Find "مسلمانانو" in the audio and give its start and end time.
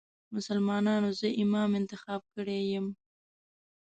0.35-1.09